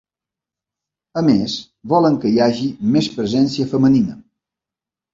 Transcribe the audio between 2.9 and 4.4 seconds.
més presència femenina.